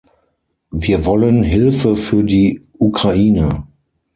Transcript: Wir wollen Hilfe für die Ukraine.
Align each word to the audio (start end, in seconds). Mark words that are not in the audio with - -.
Wir 0.71 1.05
wollen 1.05 1.43
Hilfe 1.43 1.95
für 1.95 2.23
die 2.23 2.63
Ukraine. 2.79 3.67